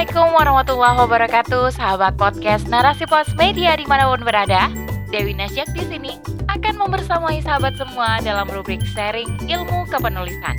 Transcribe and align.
Assalamualaikum 0.00 0.32
warahmatullahi 0.32 0.96
wabarakatuh, 1.04 1.64
sahabat 1.76 2.16
podcast 2.16 2.64
Narasi 2.72 3.04
Pos 3.04 3.36
Media 3.36 3.76
di 3.76 3.84
mana 3.84 4.08
pun 4.08 4.24
berada. 4.24 4.72
Dewi 5.12 5.36
Nasyak 5.36 5.76
di 5.76 5.84
sini 5.84 6.16
akan 6.48 6.80
membersamai 6.80 7.44
sahabat 7.44 7.76
semua 7.76 8.16
dalam 8.24 8.48
rubrik 8.48 8.80
sharing 8.96 9.28
ilmu 9.44 9.84
kepenulisan. 9.92 10.56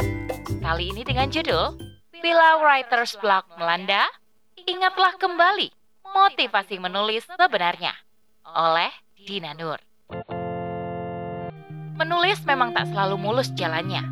Kali 0.62 0.94
ini 0.94 1.02
dengan 1.02 1.26
judul 1.34 1.74
Bila 2.22 2.62
Writer's 2.62 3.18
Block 3.18 3.50
Melanda, 3.58 4.06
Ingatlah 4.62 5.18
Kembali 5.18 5.74
Motivasi 6.06 6.78
Menulis 6.78 7.26
Sebenarnya 7.26 7.98
oleh 8.46 8.94
Dina 9.26 9.58
Nur. 9.58 9.82
Menulis 11.98 12.38
memang 12.46 12.78
tak 12.78 12.94
selalu 12.94 13.18
mulus 13.18 13.50
jalannya. 13.58 14.06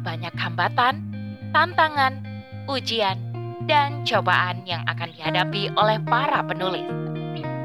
Banyak 0.00 0.32
hambatan, 0.40 1.04
tantangan, 1.52 2.24
ujian, 2.64 3.29
dan 3.68 4.04
cobaan 4.08 4.64
yang 4.64 4.80
akan 4.88 5.12
dihadapi 5.12 5.72
oleh 5.76 5.98
para 6.04 6.40
penulis. 6.44 6.88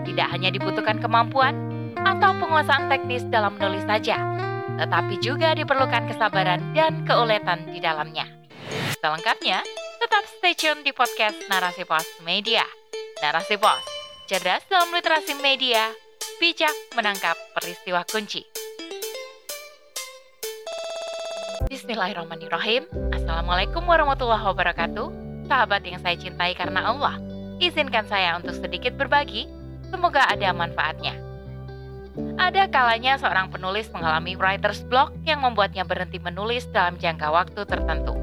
Tidak 0.06 0.28
hanya 0.32 0.50
dibutuhkan 0.52 1.00
kemampuan 1.00 1.56
atau 1.96 2.36
penguasaan 2.38 2.92
teknis 2.92 3.26
dalam 3.32 3.56
menulis 3.58 3.84
saja, 3.88 4.20
tetapi 4.78 5.18
juga 5.24 5.56
diperlukan 5.56 6.08
kesabaran 6.12 6.62
dan 6.76 7.04
keuletan 7.08 7.66
di 7.72 7.80
dalamnya. 7.80 8.28
Selengkapnya, 9.00 9.64
tetap 10.02 10.24
stay 10.38 10.54
tune 10.54 10.86
di 10.86 10.92
podcast 10.94 11.38
Narasi 11.50 11.88
Pos 11.88 12.06
Media. 12.22 12.64
Narasi 13.24 13.58
Pos, 13.58 13.82
cerdas 14.30 14.62
dalam 14.70 14.92
literasi 14.94 15.34
media, 15.42 15.90
bijak 16.38 16.74
menangkap 16.94 17.34
peristiwa 17.58 18.06
kunci. 18.06 18.46
Bismillahirrahmanirrahim. 21.66 22.86
Assalamualaikum 23.10 23.82
warahmatullahi 23.90 24.46
wabarakatuh 24.46 25.25
sahabat 25.46 25.86
yang 25.86 26.02
saya 26.02 26.18
cintai 26.18 26.54
karena 26.58 26.86
Allah. 26.86 27.16
Izinkan 27.62 28.04
saya 28.12 28.36
untuk 28.36 28.58
sedikit 28.58 29.00
berbagi, 29.00 29.48
semoga 29.88 30.28
ada 30.28 30.52
manfaatnya. 30.52 31.16
Ada 32.40 32.72
kalanya 32.72 33.20
seorang 33.20 33.52
penulis 33.52 33.92
mengalami 33.92 34.40
writer's 34.40 34.84
block 34.88 35.12
yang 35.28 35.44
membuatnya 35.44 35.84
berhenti 35.84 36.20
menulis 36.20 36.68
dalam 36.72 36.96
jangka 36.96 37.28
waktu 37.28 37.62
tertentu. 37.68 38.16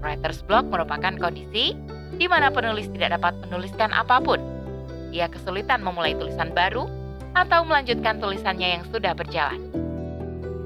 Writer's 0.00 0.40
block 0.44 0.68
merupakan 0.68 1.12
kondisi 1.20 1.76
di 2.16 2.26
mana 2.28 2.48
penulis 2.48 2.88
tidak 2.92 3.20
dapat 3.20 3.36
menuliskan 3.48 3.92
apa 3.92 4.20
pun. 4.20 4.40
Ia 5.12 5.28
kesulitan 5.28 5.84
memulai 5.84 6.16
tulisan 6.16 6.56
baru 6.56 6.88
atau 7.36 7.64
melanjutkan 7.64 8.20
tulisannya 8.20 8.80
yang 8.80 8.84
sudah 8.88 9.12
berjalan. 9.12 9.60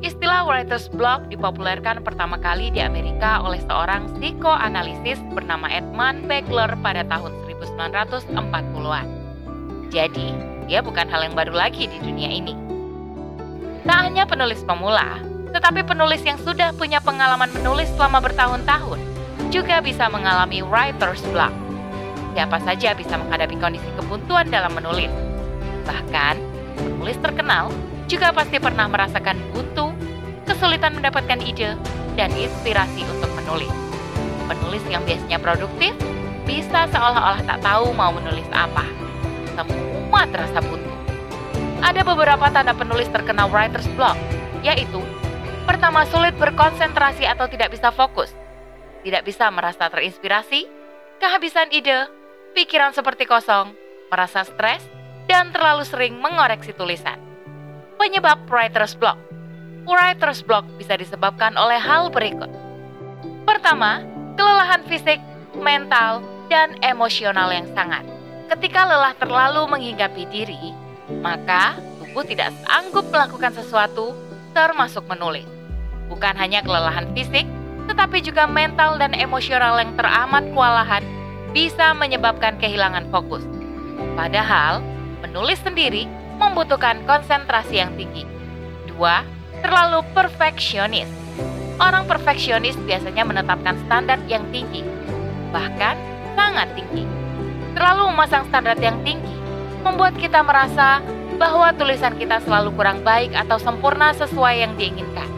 Istilah 0.05 0.45
writer's 0.45 0.93
block 0.93 1.25
dipopulerkan 1.33 2.05
pertama 2.05 2.37
kali 2.37 2.69
di 2.69 2.85
Amerika 2.85 3.41
oleh 3.41 3.61
seorang 3.65 4.13
psikoanalisis 4.17 5.17
bernama 5.33 5.73
Edmund 5.73 6.29
Begler 6.29 6.77
pada 6.85 7.01
tahun 7.09 7.33
1940-an. 7.49 9.07
Jadi, 9.89 10.29
dia 10.69 10.85
bukan 10.85 11.09
hal 11.09 11.31
yang 11.31 11.37
baru 11.37 11.57
lagi 11.57 11.89
di 11.89 11.99
dunia 12.03 12.29
ini. 12.29 12.53
Tak 13.89 14.11
hanya 14.11 14.29
penulis 14.29 14.61
pemula, 14.67 15.17
tetapi 15.55 15.87
penulis 15.87 16.21
yang 16.27 16.37
sudah 16.45 16.77
punya 16.77 17.01
pengalaman 17.01 17.49
menulis 17.55 17.89
selama 17.97 18.21
bertahun-tahun 18.21 19.01
juga 19.49 19.81
bisa 19.81 20.11
mengalami 20.13 20.61
writer's 20.61 21.23
block. 21.33 21.55
Siapa 22.37 22.61
saja 22.61 22.93
bisa 22.93 23.17
menghadapi 23.17 23.57
kondisi 23.57 23.89
kebuntuan 23.97 24.53
dalam 24.53 24.77
menulis. 24.77 25.09
Bahkan, 25.89 26.35
penulis 26.77 27.17
terkenal 27.25 27.73
juga 28.07 28.31
pasti 28.31 28.63
pernah 28.63 28.87
merasakan 28.87 29.39
buntu, 29.51 29.91
kesulitan 30.47 30.95
mendapatkan 30.95 31.43
ide, 31.43 31.75
dan 32.15 32.31
inspirasi 32.33 33.03
untuk 33.07 33.31
menulis. 33.35 33.71
Penulis 34.47 34.83
yang 34.87 35.03
biasanya 35.03 35.43
produktif 35.43 35.93
bisa 36.47 36.87
seolah-olah 36.95 37.43
tak 37.43 37.59
tahu 37.61 37.91
mau 37.93 38.15
menulis 38.15 38.47
apa. 38.55 38.87
Semua 39.59 40.23
terasa 40.31 40.63
buntu. 40.63 40.95
Ada 41.83 42.07
beberapa 42.07 42.47
tanda 42.55 42.73
penulis 42.73 43.11
terkena 43.11 43.51
writer's 43.51 43.87
block, 43.99 44.15
yaitu 44.63 45.03
pertama 45.67 46.07
sulit 46.09 46.33
berkonsentrasi 46.39 47.27
atau 47.27 47.51
tidak 47.51 47.75
bisa 47.75 47.91
fokus, 47.91 48.31
tidak 49.03 49.27
bisa 49.27 49.51
merasa 49.51 49.91
terinspirasi, 49.91 50.71
kehabisan 51.19 51.69
ide, 51.75 52.07
pikiran 52.55 52.95
seperti 52.95 53.27
kosong, 53.27 53.75
merasa 54.09 54.47
stres, 54.47 54.81
dan 55.27 55.51
terlalu 55.51 55.83
sering 55.83 56.15
mengoreksi 56.23 56.71
tulisan. 56.71 57.26
Penyebab 57.97 58.45
writer's 58.53 58.93
block. 58.93 59.17
Writer's 59.89 60.45
block 60.45 60.69
bisa 60.77 61.01
disebabkan 61.01 61.57
oleh 61.57 61.81
hal 61.81 62.13
berikut. 62.13 62.53
Pertama, 63.49 64.05
kelelahan 64.37 64.85
fisik, 64.85 65.17
mental, 65.57 66.21
dan 66.53 66.77
emosional 66.85 67.49
yang 67.49 67.65
sangat. 67.73 68.05
Ketika 68.53 68.85
lelah 68.87 69.17
terlalu 69.17 69.65
menghinggapi 69.67 70.29
diri, 70.29 70.77
maka 71.25 71.81
tubuh 71.99 72.23
tidak 72.23 72.53
sanggup 72.69 73.09
melakukan 73.09 73.57
sesuatu, 73.57 74.13
termasuk 74.53 75.03
menulis. 75.09 75.49
Bukan 76.13 76.37
hanya 76.39 76.63
kelelahan 76.63 77.11
fisik, 77.17 77.49
tetapi 77.91 78.23
juga 78.23 78.45
mental 78.45 79.01
dan 79.01 79.17
emosional 79.17 79.81
yang 79.81 79.97
teramat 79.99 80.45
kewalahan 80.53 81.03
bisa 81.57 81.97
menyebabkan 81.97 82.61
kehilangan 82.61 83.09
fokus. 83.09 83.43
Padahal, 84.15 84.85
menulis 85.25 85.59
sendiri 85.65 86.05
membutuhkan 86.37 87.03
konsentrasi 87.09 87.81
yang 87.81 87.93
tinggi. 87.97 88.29
Dua, 88.89 89.25
terlalu 89.65 90.05
perfeksionis. 90.13 91.09
Orang 91.77 92.09
perfeksionis 92.09 92.77
biasanya 92.89 93.29
menetapkan 93.29 93.77
standar 93.85 94.17
yang 94.25 94.49
tinggi, 94.49 94.81
bahkan 95.53 95.97
sangat 96.33 96.73
tinggi. 96.73 97.05
Terlalu 97.77 98.09
memasang 98.17 98.49
standar 98.49 98.81
yang 98.81 98.97
tinggi 99.05 99.37
membuat 99.85 100.17
kita 100.17 100.41
merasa 100.41 101.05
bahwa 101.37 101.69
tulisan 101.77 102.17
kita 102.17 102.41
selalu 102.43 102.73
kurang 102.73 103.05
baik 103.05 103.37
atau 103.37 103.61
sempurna 103.61 104.17
sesuai 104.17 104.65
yang 104.65 104.73
diinginkan. 104.81 105.29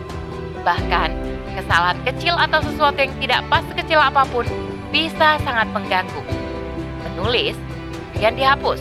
Bahkan, 0.63 1.11
kesalahan 1.59 1.99
kecil 2.07 2.39
atau 2.39 2.63
sesuatu 2.63 2.99
yang 3.03 3.13
tidak 3.19 3.43
pas 3.51 3.67
sekecil 3.75 3.99
apa 3.99 4.23
pun 4.31 4.47
bisa 4.95 5.43
sangat 5.43 5.67
mengganggu. 5.75 6.23
Menulis, 7.03 7.59
kemudian 8.15 8.39
dihapus. 8.39 8.81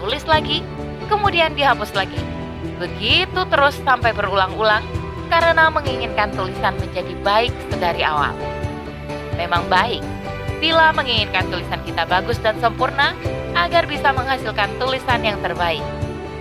Tulis 0.00 0.24
lagi, 0.24 0.62
kemudian 1.10 1.58
dihapus 1.58 1.90
lagi. 1.98 2.22
Begitu 2.78 3.40
terus 3.50 3.74
sampai 3.82 4.14
berulang-ulang 4.14 4.86
karena 5.26 5.66
menginginkan 5.68 6.30
tulisan 6.32 6.78
menjadi 6.78 7.12
baik 7.26 7.52
sedari 7.74 8.06
awal. 8.06 8.32
Memang 9.34 9.66
baik 9.66 10.00
bila 10.62 10.92
menginginkan 10.94 11.48
tulisan 11.50 11.80
kita 11.82 12.06
bagus 12.06 12.36
dan 12.38 12.54
sempurna 12.62 13.16
agar 13.56 13.88
bisa 13.90 14.14
menghasilkan 14.14 14.70
tulisan 14.78 15.20
yang 15.24 15.40
terbaik. 15.42 15.82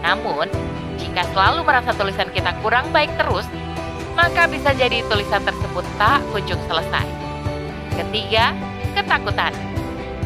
Namun, 0.03 0.51
jika 0.99 1.23
selalu 1.31 1.63
merasa 1.63 1.95
tulisan 1.95 2.27
kita 2.29 2.51
kurang 2.59 2.91
baik 2.91 3.09
terus, 3.15 3.47
maka 4.19 4.51
bisa 4.51 4.75
jadi 4.75 4.99
tulisan 5.07 5.39
tersebut 5.47 5.87
tak 5.95 6.19
kunjung 6.35 6.59
selesai. 6.67 7.07
Ketiga, 7.95 8.51
ketakutan. 8.99 9.55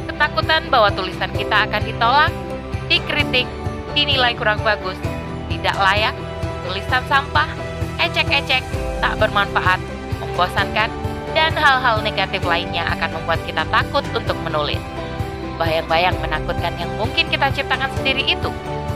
Ketakutan 0.09 0.65
bahwa 0.73 0.89
tulisan 0.93 1.29
kita 1.33 1.69
akan 1.69 1.81
ditolak, 1.85 2.33
dikritik, 2.89 3.45
dinilai 3.93 4.33
kurang 4.37 4.61
bagus, 4.61 4.97
tidak 5.49 5.77
layak, 5.77 6.15
tulisan 6.65 7.03
sampah, 7.09 7.49
ecek-ecek, 8.01 8.65
tak 8.99 9.13
bermanfaat, 9.21 9.79
membosankan, 10.21 10.89
dan 11.33 11.51
hal-hal 11.57 12.01
negatif 12.05 12.45
lainnya 12.45 12.85
akan 12.93 13.17
membuat 13.17 13.41
kita 13.45 13.65
takut 13.69 14.05
untuk 14.13 14.37
menulis. 14.45 14.81
Bayang-bayang 15.57 16.17
menakutkan 16.21 16.73
yang 16.81 16.89
mungkin 16.97 17.29
kita 17.29 17.53
ciptakan 17.53 17.89
sendiri 18.01 18.25
itu 18.25 18.49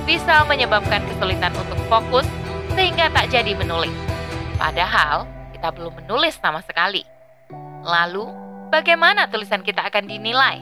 bisa 0.10 0.46
menyebabkan 0.50 1.06
kesulitan 1.06 1.54
untuk 1.54 1.78
fokus 1.86 2.26
sehingga 2.74 3.10
tak 3.14 3.30
jadi 3.30 3.54
menulis. 3.58 3.94
Padahal 4.58 5.30
kita 5.54 5.70
belum 5.74 6.02
menulis 6.02 6.38
sama 6.38 6.62
sekali. 6.66 7.06
Lalu, 7.86 8.26
bagaimana 8.74 9.30
tulisan 9.30 9.62
kita 9.62 9.86
akan 9.86 10.06
dinilai? 10.10 10.62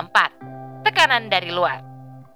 4. 0.00 0.84
Tekanan 0.84 1.28
dari 1.28 1.52
luar. 1.52 1.84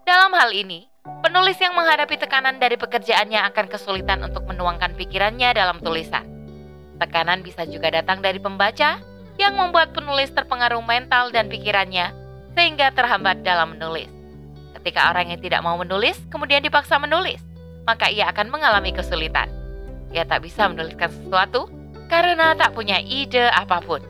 Dalam 0.07 0.31
hal 0.37 0.53
ini, 0.53 0.87
Penulis 1.27 1.59
yang 1.59 1.75
menghadapi 1.75 2.17
tekanan 2.23 2.63
dari 2.63 2.79
pekerjaannya 2.79 3.43
akan 3.51 3.67
kesulitan 3.67 4.23
untuk 4.23 4.47
menuangkan 4.47 4.95
pikirannya 4.95 5.51
dalam 5.55 5.83
tulisan. 5.83 6.23
Tekanan 7.03 7.43
bisa 7.43 7.67
juga 7.67 7.91
datang 7.91 8.23
dari 8.23 8.39
pembaca 8.39 9.03
yang 9.37 9.53
membuat 9.59 9.93
penulis 9.93 10.33
terpengaruh 10.33 10.81
mental 10.81 11.29
dan 11.35 11.51
pikirannya 11.51 12.15
sehingga 12.57 12.95
terhambat 12.95 13.45
dalam 13.45 13.77
menulis. 13.77 14.09
Ketika 14.81 15.13
orang 15.13 15.35
yang 15.35 15.41
tidak 15.43 15.61
mau 15.61 15.77
menulis 15.77 16.17
kemudian 16.33 16.65
dipaksa 16.65 16.97
menulis, 16.97 17.43
maka 17.85 18.09
ia 18.09 18.31
akan 18.33 18.49
mengalami 18.49 18.95
kesulitan. 18.95 19.51
Ia 20.15 20.25
tak 20.25 20.47
bisa 20.47 20.71
menuliskan 20.71 21.13
sesuatu 21.13 21.69
karena 22.09 22.55
tak 22.57 22.73
punya 22.73 23.03
ide 23.03 23.51
apa 23.51 23.83
pun. 23.83 24.01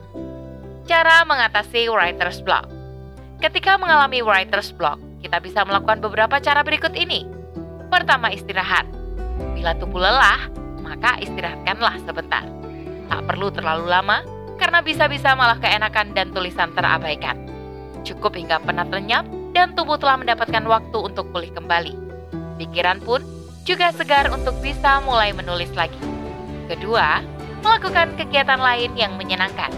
Cara 0.87 1.27
mengatasi 1.27 1.91
writer's 1.91 2.39
block. 2.39 2.69
Ketika 3.43 3.75
mengalami 3.75 4.23
writer's 4.23 4.71
block, 4.71 4.97
kita 5.21 5.41
bisa 5.41 5.65
melakukan 5.65 6.01
beberapa 6.03 6.37
cara 6.41 6.61
berikut 6.61 6.93
ini. 6.93 7.25
Pertama, 7.87 8.29
istirahat. 8.29 8.85
Bila 9.53 9.73
tubuh 9.77 10.01
lelah, 10.01 10.49
maka 10.83 11.17
istirahatkanlah 11.21 12.01
sebentar. 12.03 12.43
Tak 13.07 13.21
perlu 13.23 13.53
terlalu 13.53 13.87
lama, 13.87 14.21
karena 14.57 14.81
bisa-bisa 14.81 15.37
malah 15.37 15.57
keenakan 15.61 16.11
dan 16.17 16.33
tulisan 16.33 16.73
terabaikan. 16.73 17.37
Cukup 18.03 18.35
hingga 18.35 18.59
penat 18.63 18.89
lenyap 18.89 19.25
dan 19.53 19.73
tubuh 19.77 19.95
telah 20.01 20.17
mendapatkan 20.17 20.63
waktu 20.65 20.97
untuk 20.97 21.29
pulih 21.31 21.53
kembali. 21.53 21.93
Pikiran 22.57 22.99
pun 23.05 23.21
juga 23.67 23.93
segar 23.93 24.31
untuk 24.33 24.57
bisa 24.63 25.03
mulai 25.05 25.35
menulis 25.35 25.69
lagi. 25.77 25.99
Kedua, 26.67 27.21
melakukan 27.61 28.15
kegiatan 28.17 28.59
lain 28.59 28.95
yang 28.97 29.15
menyenangkan. 29.15 29.69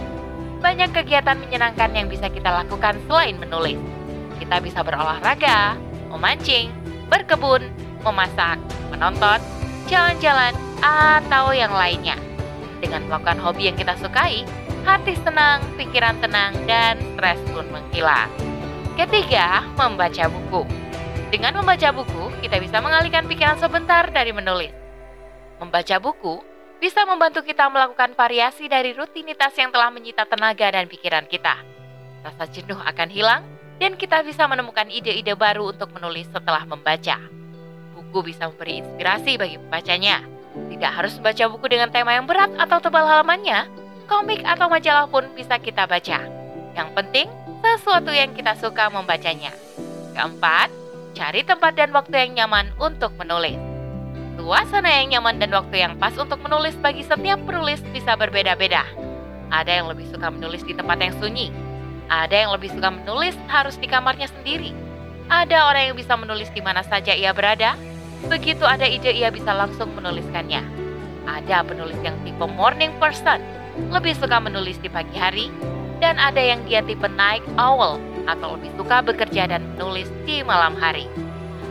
Banyak 0.60 0.92
kegiatan 0.92 1.40
menyenangkan 1.40 1.96
yang 1.96 2.08
bisa 2.12 2.28
kita 2.28 2.52
lakukan 2.52 3.00
selain 3.08 3.40
menulis. 3.40 3.80
Kita 4.40 4.64
bisa 4.64 4.80
berolahraga, 4.82 5.76
memancing, 6.10 6.72
berkebun, 7.12 7.68
memasak, 8.02 8.58
menonton, 8.90 9.38
jalan-jalan, 9.92 10.56
atau 10.80 11.52
yang 11.52 11.76
lainnya. 11.76 12.16
Dengan 12.80 13.04
melakukan 13.12 13.38
hobi 13.44 13.68
yang 13.68 13.76
kita 13.76 14.00
sukai, 14.00 14.48
hati 14.88 15.20
senang, 15.20 15.60
pikiran 15.76 16.16
tenang, 16.24 16.56
dan 16.64 16.96
stres 17.16 17.40
pun 17.52 17.68
menghilang. 17.68 18.32
Ketiga, 18.96 19.68
membaca 19.76 20.32
buku. 20.32 20.64
Dengan 21.30 21.60
membaca 21.60 21.92
buku, 21.92 22.32
kita 22.42 22.58
bisa 22.58 22.80
mengalihkan 22.80 23.28
pikiran 23.28 23.60
sebentar 23.60 24.08
dari 24.10 24.32
menulis. 24.32 24.74
Membaca 25.60 26.00
buku 26.00 26.40
bisa 26.80 27.04
membantu 27.04 27.44
kita 27.44 27.68
melakukan 27.68 28.16
variasi 28.16 28.72
dari 28.72 28.96
rutinitas 28.96 29.52
yang 29.60 29.70
telah 29.70 29.92
menyita 29.92 30.24
tenaga 30.24 30.72
dan 30.72 30.88
pikiran 30.88 31.28
kita. 31.28 31.60
Rasa 32.24 32.48
jenuh 32.48 32.80
akan 32.80 33.10
hilang, 33.12 33.44
dan 33.80 33.96
kita 33.96 34.22
bisa 34.28 34.46
menemukan 34.46 34.92
ide-ide 34.92 35.34
baru 35.34 35.72
untuk 35.72 35.90
menulis 35.96 36.28
setelah 36.30 36.68
membaca. 36.68 37.18
Buku 37.96 38.20
bisa 38.28 38.52
memberi 38.52 38.84
inspirasi 38.84 39.40
bagi 39.40 39.56
pembacanya. 39.56 40.22
Tidak 40.54 40.92
harus 40.92 41.16
membaca 41.18 41.44
buku 41.48 41.66
dengan 41.72 41.90
tema 41.90 42.20
yang 42.20 42.28
berat 42.28 42.52
atau 42.60 42.78
tebal 42.84 43.08
halamannya, 43.08 43.72
komik 44.12 44.44
atau 44.44 44.68
majalah 44.68 45.08
pun 45.08 45.24
bisa 45.34 45.56
kita 45.58 45.88
baca. 45.88 46.20
Yang 46.76 46.90
penting, 46.94 47.28
sesuatu 47.64 48.12
yang 48.12 48.36
kita 48.36 48.60
suka 48.60 48.92
membacanya. 48.92 49.56
Keempat, 50.14 50.68
cari 51.16 51.42
tempat 51.48 51.74
dan 51.80 51.96
waktu 51.96 52.28
yang 52.28 52.46
nyaman 52.46 52.76
untuk 52.76 53.16
menulis. 53.16 53.56
Suasana 54.40 54.90
yang 55.04 55.20
nyaman 55.20 55.40
dan 55.40 55.52
waktu 55.52 55.84
yang 55.84 55.94
pas 56.00 56.16
untuk 56.16 56.40
menulis 56.44 56.76
bagi 56.80 57.04
setiap 57.04 57.40
penulis 57.44 57.84
bisa 57.92 58.16
berbeda-beda. 58.16 58.84
Ada 59.52 59.84
yang 59.84 59.88
lebih 59.92 60.10
suka 60.10 60.32
menulis 60.32 60.64
di 60.66 60.74
tempat 60.74 60.98
yang 61.00 61.14
sunyi. 61.20 61.69
Ada 62.10 62.36
yang 62.46 62.52
lebih 62.58 62.74
suka 62.74 62.90
menulis 62.90 63.38
harus 63.46 63.78
di 63.78 63.86
kamarnya 63.86 64.26
sendiri. 64.34 64.74
Ada 65.30 65.70
orang 65.70 65.94
yang 65.94 65.98
bisa 65.98 66.18
menulis 66.18 66.50
di 66.50 66.62
mana 66.66 66.82
saja 66.82 67.14
ia 67.14 67.30
berada. 67.32 67.78
Begitu 68.26 68.66
ada 68.66 68.84
ide 68.90 69.14
ia 69.14 69.30
bisa 69.30 69.54
langsung 69.54 69.94
menuliskannya. 69.94 70.66
Ada 71.30 71.62
penulis 71.62 72.02
yang 72.02 72.18
tipe 72.26 72.42
morning 72.58 72.90
person, 72.98 73.38
lebih 73.94 74.18
suka 74.18 74.42
menulis 74.42 74.82
di 74.82 74.90
pagi 74.90 75.14
hari. 75.14 75.48
Dan 76.02 76.18
ada 76.18 76.42
yang 76.42 76.66
dia 76.66 76.82
tipe 76.82 77.06
night 77.14 77.46
owl 77.62 78.02
atau 78.26 78.58
lebih 78.58 78.74
suka 78.74 79.06
bekerja 79.06 79.46
dan 79.46 79.62
menulis 79.76 80.10
di 80.26 80.42
malam 80.42 80.74
hari. 80.82 81.06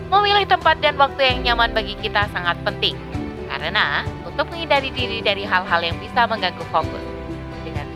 Memilih 0.09 0.47
tempat 0.47 0.79
dan 0.79 0.95
waktu 1.01 1.21
yang 1.21 1.39
nyaman 1.45 1.75
bagi 1.77 1.99
kita 2.01 2.29
sangat 2.33 2.57
penting, 2.65 2.97
karena 3.51 4.05
untuk 4.25 4.49
menghindari 4.49 4.89
diri 4.93 5.21
dari 5.21 5.45
hal-hal 5.45 5.81
yang 5.85 5.97
bisa 6.01 6.25
mengganggu 6.25 6.65
fokus. 6.73 7.08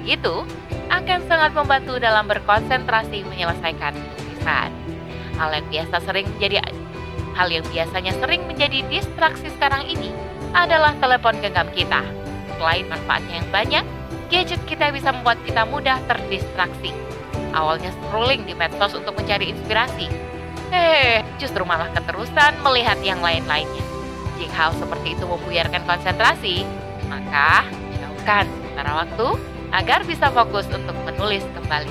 Begitu, 0.03 0.45
akan 0.91 1.19
sangat 1.31 1.55
membantu 1.55 1.97
dalam 2.03 2.27
berkonsentrasi 2.27 3.23
menyelesaikan 3.23 3.95
tulisan. 4.19 4.71
Hal 5.39 5.55
yang 5.55 5.67
biasa 5.71 5.97
sering 6.05 6.27
menjadi 6.37 6.61
hal 7.33 7.49
yang 7.49 7.65
biasanya 7.71 8.13
sering 8.21 8.45
menjadi 8.45 8.85
distraksi 8.93 9.49
sekarang 9.57 9.89
ini 9.89 10.13
adalah 10.53 10.93
telepon 11.01 11.39
genggam 11.41 11.71
kita. 11.73 12.05
Selain 12.61 12.85
manfaatnya 12.91 13.41
yang 13.41 13.49
banyak, 13.49 13.85
gadget 14.29 14.61
kita 14.69 14.93
bisa 14.93 15.15
membuat 15.15 15.41
kita 15.47 15.65
mudah 15.65 15.97
terdistraksi. 16.05 16.93
Awalnya 17.57 17.95
scrolling 17.95 18.45
di 18.45 18.53
medsos 18.53 18.93
untuk 18.93 19.17
mencari 19.17 19.49
inspirasi, 19.55 20.33
Eh, 20.73 21.21
justru 21.37 21.69
malah 21.69 21.93
keterusan 21.93 22.57
melihat 22.65 22.97
yang 23.05 23.21
lain-lainnya. 23.21 23.85
Jika 24.41 24.57
hal 24.57 24.73
seperti 24.81 25.13
itu 25.13 25.29
membuyarkan 25.29 25.85
konsentrasi, 25.85 26.65
maka 27.13 27.69
jauhkan 28.01 28.49
sementara 28.49 29.05
waktu 29.05 29.29
agar 29.73 30.05
bisa 30.05 30.29
fokus 30.31 30.69
untuk 30.71 30.95
menulis 31.09 31.43
kembali. 31.57 31.91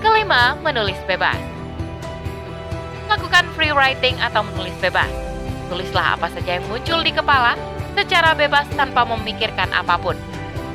Kelima, 0.00 0.56
menulis 0.62 0.96
bebas. 1.04 1.36
Lakukan 3.10 3.44
free 3.58 3.74
writing 3.74 4.16
atau 4.22 4.46
menulis 4.46 4.74
bebas. 4.78 5.10
Tulislah 5.68 6.18
apa 6.18 6.30
saja 6.30 6.58
yang 6.58 6.66
muncul 6.70 7.02
di 7.02 7.12
kepala 7.12 7.54
secara 7.98 8.32
bebas 8.34 8.66
tanpa 8.74 9.02
memikirkan 9.04 9.70
apa 9.74 9.98
pun. 9.98 10.16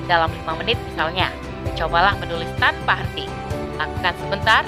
Dalam 0.06 0.30
lima 0.30 0.54
menit 0.62 0.78
misalnya, 0.92 1.32
cobalah 1.74 2.14
menulis 2.22 2.52
tanpa 2.62 3.02
henti. 3.02 3.26
Lakukan 3.80 4.16
sebentar, 4.22 4.64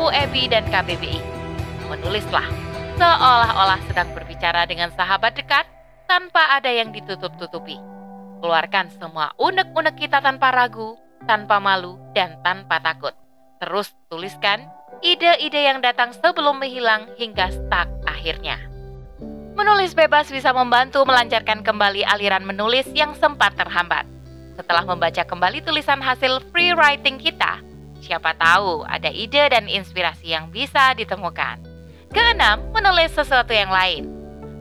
UEB 0.00 0.50
dan 0.50 0.64
KBBI 0.68 1.40
menulislah, 1.90 2.46
seolah-olah 2.94 3.82
sedang 3.90 4.14
berbicara 4.14 4.62
dengan 4.70 4.94
sahabat 4.94 5.34
dekat 5.34 5.66
tanpa 6.06 6.54
ada 6.54 6.70
yang 6.70 6.94
ditutup-tutupi. 6.94 7.76
Keluarkan 8.40 8.88
semua 8.94 9.34
unek-unek 9.36 9.98
kita 9.98 10.22
tanpa 10.22 10.54
ragu, 10.54 10.96
tanpa 11.30 11.62
malu, 11.62 11.94
dan 12.10 12.34
tanpa 12.42 12.82
takut. 12.82 13.14
Terus 13.62 13.94
tuliskan 14.10 14.66
ide-ide 14.98 15.62
yang 15.62 15.78
datang 15.78 16.10
sebelum 16.10 16.58
menghilang 16.58 17.06
hingga 17.14 17.54
stuck 17.54 17.86
akhirnya. 18.02 18.58
Menulis 19.54 19.94
bebas 19.94 20.26
bisa 20.26 20.50
membantu 20.50 21.06
melancarkan 21.06 21.62
kembali 21.62 22.02
aliran 22.02 22.42
menulis 22.42 22.90
yang 22.98 23.14
sempat 23.14 23.54
terhambat. 23.54 24.10
Setelah 24.58 24.82
membaca 24.82 25.22
kembali 25.22 25.62
tulisan 25.62 26.02
hasil 26.02 26.42
free 26.50 26.74
writing 26.74 27.22
kita, 27.22 27.62
siapa 28.02 28.34
tahu 28.34 28.82
ada 28.90 29.14
ide 29.14 29.54
dan 29.54 29.70
inspirasi 29.70 30.34
yang 30.34 30.50
bisa 30.50 30.98
ditemukan. 30.98 31.62
Keenam, 32.10 32.58
menulis 32.74 33.14
sesuatu 33.14 33.54
yang 33.54 33.70
lain. 33.70 34.10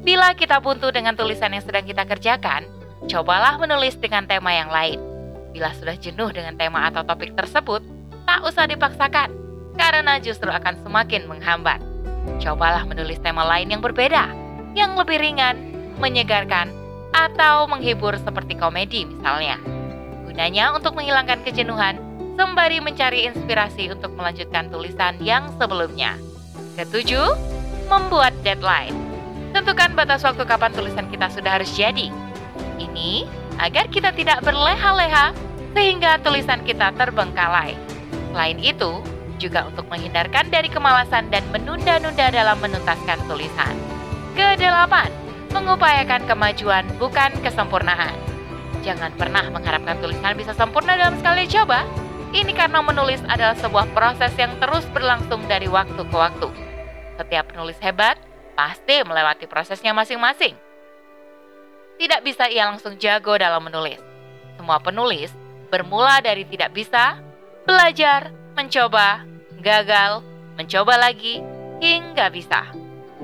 Bila 0.05 0.37
kita 0.37 0.61
buntu 0.61 0.93
dengan 0.93 1.17
tulisan 1.17 1.49
yang 1.49 1.65
sedang 1.65 1.81
kita 1.81 2.05
kerjakan, 2.05 2.69
cobalah 3.09 3.57
menulis 3.57 3.97
dengan 3.97 4.29
tema 4.29 4.53
yang 4.53 4.69
lain. 4.69 5.08
Bila 5.49 5.73
sudah 5.73 5.97
jenuh 5.97 6.29
dengan 6.29 6.53
tema 6.55 6.85
atau 6.89 7.01
topik 7.01 7.33
tersebut, 7.33 7.81
tak 8.29 8.45
usah 8.45 8.69
dipaksakan, 8.69 9.33
karena 9.73 10.21
justru 10.21 10.49
akan 10.49 10.77
semakin 10.85 11.25
menghambat. 11.25 11.81
Cobalah 12.37 12.85
menulis 12.85 13.17
tema 13.23 13.41
lain 13.47 13.73
yang 13.73 13.81
berbeda, 13.81 14.29
yang 14.77 14.93
lebih 14.93 15.17
ringan, 15.17 15.57
menyegarkan, 15.97 16.69
atau 17.09 17.65
menghibur 17.65 18.13
seperti 18.21 18.53
komedi 18.53 19.09
misalnya. 19.09 19.57
Gunanya 20.29 20.77
untuk 20.77 20.93
menghilangkan 20.93 21.41
kejenuhan, 21.41 21.97
sembari 22.37 22.79
mencari 22.79 23.27
inspirasi 23.27 23.89
untuk 23.89 24.13
melanjutkan 24.13 24.69
tulisan 24.69 25.17
yang 25.19 25.49
sebelumnya. 25.57 26.15
Ketujuh, 26.77 27.33
membuat 27.89 28.31
deadline. 28.45 28.93
Tentukan 29.51 29.97
batas 29.97 30.21
waktu 30.21 30.45
kapan 30.45 30.71
tulisan 30.71 31.09
kita 31.09 31.27
sudah 31.33 31.57
harus 31.57 31.73
jadi. 31.73 32.13
Ini 32.77 33.25
agar 33.59 33.91
kita 33.91 34.15
tidak 34.15 34.39
berleha-leha 34.41 35.35
sehingga 35.75 36.17
tulisan 36.23 36.63
kita 36.65 36.95
terbengkalai. 36.95 37.75
Selain 38.31 38.57
itu, 38.57 39.03
juga 39.39 39.65
untuk 39.71 39.87
menghindarkan 39.87 40.51
dari 40.51 40.67
kemalasan 40.67 41.31
dan 41.31 41.41
menunda-nunda 41.55 42.27
dalam 42.29 42.59
menuntaskan 42.59 43.23
tulisan. 43.25 43.73
Kedelapan, 44.35 45.09
mengupayakan 45.55 46.27
kemajuan 46.27 46.85
bukan 46.99 47.31
kesempurnaan. 47.41 48.13
Jangan 48.83 49.11
pernah 49.15 49.47
mengharapkan 49.51 49.99
tulisan 49.99 50.35
bisa 50.35 50.55
sempurna 50.55 50.95
dalam 50.95 51.15
sekali 51.19 51.47
coba. 51.47 51.83
Ini 52.29 52.53
karena 52.53 52.85
menulis 52.85 53.19
adalah 53.25 53.57
sebuah 53.57 53.89
proses 53.97 54.29
yang 54.37 54.53
terus 54.61 54.85
berlangsung 54.93 55.41
dari 55.49 55.65
waktu 55.65 55.97
ke 55.97 56.13
waktu. 56.15 56.47
Setiap 57.17 57.51
penulis 57.51 57.79
hebat 57.81 58.21
pasti 58.53 59.01
melewati 59.01 59.49
prosesnya 59.49 59.97
masing-masing. 59.97 60.68
Tidak 61.99 62.23
bisa 62.23 62.47
ia 62.47 62.63
langsung 62.71 62.95
jago 62.95 63.35
dalam 63.35 63.59
menulis. 63.59 63.99
Semua 64.55 64.79
penulis 64.79 65.35
bermula 65.67 66.23
dari 66.23 66.47
tidak 66.47 66.71
bisa, 66.71 67.19
belajar, 67.67 68.31
mencoba, 68.55 69.27
gagal, 69.59 70.23
mencoba 70.55 70.95
lagi, 70.95 71.43
hingga 71.83 72.31
bisa. 72.31 72.71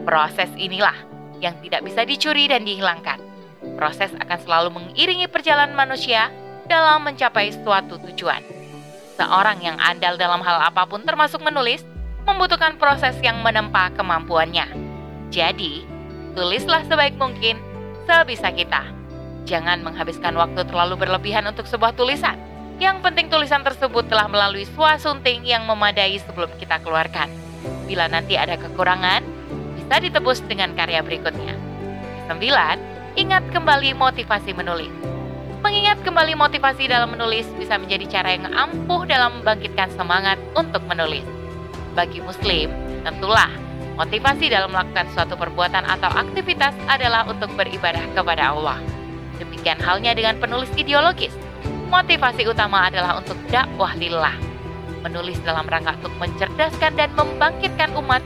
Proses 0.04 0.52
inilah 0.60 0.96
yang 1.40 1.56
tidak 1.64 1.88
bisa 1.88 2.04
dicuri 2.04 2.52
dan 2.52 2.68
dihilangkan. 2.68 3.16
Proses 3.80 4.12
akan 4.20 4.40
selalu 4.44 4.70
mengiringi 4.76 5.32
perjalanan 5.32 5.72
manusia 5.72 6.28
dalam 6.68 7.08
mencapai 7.08 7.56
suatu 7.56 7.96
tujuan. 8.12 8.44
Seorang 9.16 9.64
yang 9.64 9.80
andal 9.80 10.20
dalam 10.20 10.44
hal 10.44 10.60
apa 10.68 10.84
pun 10.84 11.08
termasuk 11.08 11.40
menulis 11.40 11.88
membutuhkan 12.28 12.76
proses 12.76 13.16
yang 13.24 13.40
menempa 13.40 13.88
kemampuannya. 13.96 14.68
Jadi, 15.32 15.88
tulislah 16.36 16.84
sebaik 16.84 17.16
mungkin 17.16 17.75
sebisa 18.06 18.54
kita. 18.54 18.86
Jangan 19.46 19.82
menghabiskan 19.86 20.34
waktu 20.38 20.66
terlalu 20.66 21.06
berlebihan 21.06 21.46
untuk 21.50 21.66
sebuah 21.70 21.94
tulisan. 21.94 22.38
Yang 22.82 23.02
penting 23.06 23.28
tulisan 23.30 23.62
tersebut 23.62 24.10
telah 24.10 24.28
melalui 24.30 24.66
suasunting 24.74 25.46
yang 25.46 25.64
memadai 25.66 26.18
sebelum 26.22 26.50
kita 26.58 26.82
keluarkan. 26.82 27.30
Bila 27.86 28.10
nanti 28.10 28.36
ada 28.36 28.58
kekurangan, 28.58 29.22
bisa 29.78 29.96
ditebus 30.02 30.42
dengan 30.46 30.74
karya 30.74 31.00
berikutnya. 31.06 31.56
Sembilan, 32.26 32.78
ingat 33.16 33.46
kembali 33.54 33.94
motivasi 33.96 34.52
menulis. 34.58 34.92
Mengingat 35.62 36.02
kembali 36.06 36.38
motivasi 36.38 36.90
dalam 36.90 37.14
menulis 37.14 37.46
bisa 37.58 37.78
menjadi 37.78 38.06
cara 38.22 38.38
yang 38.38 38.50
ampuh 38.54 39.06
dalam 39.06 39.42
membangkitkan 39.42 39.90
semangat 39.94 40.38
untuk 40.54 40.82
menulis. 40.86 41.26
Bagi 41.98 42.22
Muslim, 42.22 42.70
tentulah 43.02 43.50
motivasi 43.96 44.52
dalam 44.52 44.72
melakukan 44.72 45.08
suatu 45.16 45.40
perbuatan 45.40 45.84
atau 45.88 46.12
aktivitas 46.12 46.76
adalah 46.88 47.28
untuk 47.28 47.52
beribadah 47.56 48.04
kepada 48.12 48.52
Allah. 48.52 48.78
Demikian 49.40 49.80
halnya 49.80 50.16
dengan 50.16 50.40
penulis 50.40 50.72
ideologis. 50.76 51.32
Motivasi 51.92 52.48
utama 52.48 52.88
adalah 52.88 53.20
untuk 53.20 53.36
dakwah 53.52 53.96
lillah. 53.96 54.36
Menulis 55.04 55.40
dalam 55.44 55.68
rangka 55.68 55.96
untuk 56.02 56.16
mencerdaskan 56.18 56.98
dan 56.98 57.10
membangkitkan 57.14 57.94
umat 58.00 58.24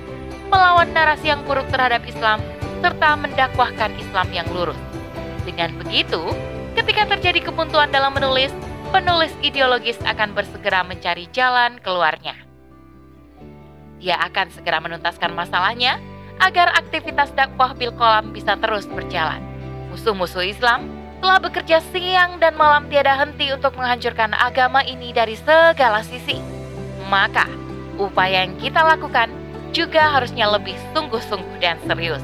melawan 0.49 0.89
narasi 0.89 1.29
yang 1.29 1.45
buruk 1.45 1.69
terhadap 1.69 2.01
Islam 2.09 2.41
serta 2.81 3.19
mendakwahkan 3.19 3.93
Islam 3.99 4.27
yang 4.33 4.47
lurus. 4.49 4.79
Dengan 5.43 5.75
begitu, 5.77 6.23
ketika 6.73 7.05
terjadi 7.17 7.51
kebuntuan 7.51 7.91
dalam 7.91 8.15
menulis, 8.15 8.49
penulis 8.89 9.33
ideologis 9.45 9.99
akan 10.07 10.33
bersegera 10.33 10.81
mencari 10.81 11.29
jalan 11.35 11.77
keluarnya. 11.83 12.48
Dia 13.99 14.15
akan 14.31 14.47
segera 14.55 14.79
menuntaskan 14.79 15.35
masalahnya 15.35 15.99
agar 16.39 16.71
aktivitas 16.79 17.35
dakwah 17.35 17.75
bil 17.75 17.91
kolam 17.99 18.31
bisa 18.31 18.55
terus 18.55 18.87
berjalan. 18.87 19.43
Musuh-musuh 19.91 20.47
Islam 20.47 20.87
telah 21.19 21.39
bekerja 21.43 21.83
siang 21.91 22.39
dan 22.39 22.55
malam 22.55 22.87
tiada 22.87 23.11
henti 23.19 23.51
untuk 23.51 23.75
menghancurkan 23.75 24.31
agama 24.31 24.79
ini 24.87 25.11
dari 25.11 25.35
segala 25.35 25.99
sisi. 25.99 26.39
Maka, 27.11 27.43
upaya 27.99 28.47
yang 28.47 28.55
kita 28.55 28.79
lakukan 28.79 29.27
juga 29.75 30.15
harusnya 30.15 30.47
lebih 30.47 30.79
sungguh-sungguh 30.95 31.59
dan 31.59 31.75
serius. 31.83 32.23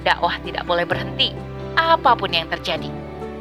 Dakwah 0.00 0.40
tidak 0.40 0.64
boleh 0.64 0.88
berhenti, 0.88 1.36
apa 1.76 2.16
pun 2.16 2.32
yang 2.32 2.48
terjadi. 2.48 2.88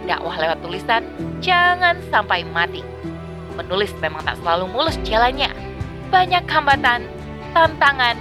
Dakwah 0.04 0.36
lewat 0.36 0.60
tulisan 0.60 1.08
jangan 1.40 1.96
sampai 2.12 2.44
mati. 2.44 2.84
Menulis 3.56 3.96
memang 4.04 4.28
tak 4.28 4.36
selalu 4.44 4.68
mulus 4.68 5.00
jalannya. 5.08 5.48
Banyak 6.12 6.44
hambatan, 6.50 7.08
tantangan, 7.56 8.16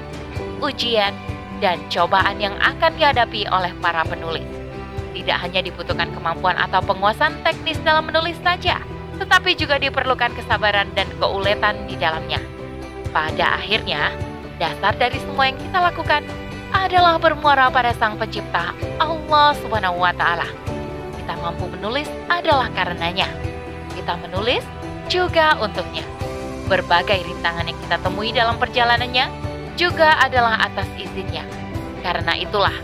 ujian, 0.62 1.14
dan 1.58 1.78
cobaan 1.90 2.38
yang 2.38 2.54
akan 2.62 2.94
dihadapi 2.94 3.47
oleh 3.50 3.75
para 3.82 4.06
penulis. 4.06 4.47
Tidak 5.14 5.35
hanya 5.35 5.61
dibutuhkan 5.62 6.14
kemampuan 6.14 6.54
atau 6.54 6.78
penguasaan 6.82 7.42
teknis 7.42 7.78
dalam 7.82 8.06
menulis 8.06 8.38
saja, 8.40 8.78
tetapi 9.18 9.58
juga 9.58 9.76
diperlukan 9.82 10.30
kesabaran 10.38 10.87
dan 10.94 11.11
keuletan 11.18 11.75
di 11.90 11.99
dalamnya. 11.99 12.38
Pada 13.11 13.58
akhirnya, 13.58 14.14
dasar 14.62 14.94
dari 14.94 15.18
semua 15.18 15.50
yang 15.50 15.58
kita 15.58 15.78
lakukan 15.90 16.23
adalah 16.70 17.16
bermuara 17.16 17.73
pada 17.73 17.97
Sang 17.97 18.20
Pencipta, 18.20 18.76
Allah 19.00 19.56
Subhanahu 19.58 19.99
wa 19.99 20.12
Ta'ala. 20.14 20.47
Kita 21.16 21.35
mampu 21.40 21.66
menulis 21.66 22.06
adalah 22.28 22.68
karenanya. 22.76 23.26
Kita 23.97 24.14
menulis 24.20 24.62
juga 25.08 25.56
untuknya. 25.58 26.17
Berbagai 26.68 27.25
rintangan 27.25 27.64
yang 27.64 27.78
kita 27.80 27.96
temui 28.04 28.28
dalam 28.30 28.60
perjalanannya 28.60 29.26
juga 29.80 30.20
adalah 30.20 30.60
atas 30.68 30.84
izinnya. 31.00 31.48
Karena 32.04 32.37
itulah, 32.37 32.76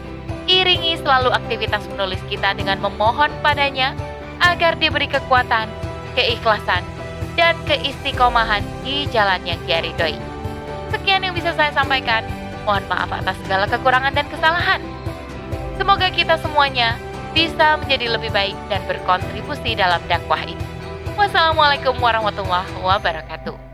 iringi 0.48 0.96
selalu 0.96 1.30
aktivitas 1.36 1.84
menulis 1.92 2.20
kita 2.32 2.56
dengan 2.56 2.80
memohon 2.80 3.28
padanya 3.44 3.92
agar 4.40 4.80
diberi 4.80 5.04
kekuatan, 5.04 5.68
keikhlasan, 6.16 6.80
dan 7.36 7.54
keistiqomahan 7.68 8.64
di 8.86 9.04
jalan 9.12 9.42
yang 9.44 9.60
dia 9.68 9.84
ridhoi. 9.84 10.16
Sekian 10.88 11.26
yang 11.26 11.36
bisa 11.36 11.52
saya 11.52 11.74
sampaikan. 11.74 12.24
Mohon 12.64 12.88
maaf 12.88 13.10
atas 13.12 13.36
segala 13.44 13.68
kekurangan 13.68 14.16
dan 14.16 14.24
kesalahan. 14.32 14.80
Semoga 15.76 16.08
kita 16.08 16.40
semuanya 16.40 16.96
bisa 17.36 17.76
menjadi 17.76 18.16
lebih 18.16 18.32
baik 18.32 18.56
dan 18.72 18.80
berkontribusi 18.88 19.76
dalam 19.76 20.00
dakwah 20.08 20.40
ini. 20.40 20.64
Wassalamualaikum 21.12 22.00
warahmatullahi 22.00 22.72
wabarakatuh. 22.80 23.73